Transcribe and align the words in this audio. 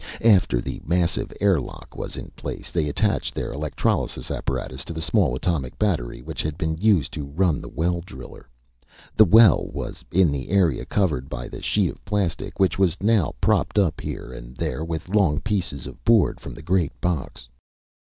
After 0.25 0.61
the 0.61 0.81
massive 0.83 1.31
airlock 1.39 1.95
was 1.95 2.15
in 2.15 2.31
place, 2.31 2.71
they 2.71 2.89
attached 2.89 3.35
their 3.35 3.53
electrolysis 3.53 4.31
apparatus 4.31 4.83
to 4.85 4.93
the 4.93 4.99
small 5.01 5.35
atomic 5.35 5.77
battery, 5.77 6.23
which 6.23 6.41
had 6.41 6.57
been 6.57 6.75
used 6.79 7.13
to 7.13 7.23
run 7.27 7.61
the 7.61 7.69
well 7.69 8.01
driller. 8.03 8.49
The 9.15 9.25
well 9.25 9.67
was 9.71 10.03
in 10.11 10.31
the 10.31 10.49
area 10.49 10.85
covered 10.85 11.29
by 11.29 11.47
the 11.47 11.61
sheet 11.61 11.91
of 11.91 12.03
plastic, 12.03 12.59
which 12.59 12.79
was 12.79 12.97
now 12.99 13.35
propped 13.39 13.77
up 13.77 14.01
here 14.01 14.33
and 14.33 14.57
there 14.57 14.83
with 14.83 15.07
long 15.09 15.39
pieces 15.39 15.85
of 15.85 16.03
board 16.03 16.39
from 16.39 16.55
the 16.55 16.63
great 16.63 16.99
box. 16.99 17.47